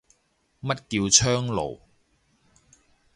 [0.63, 1.79] 乜叫窗爐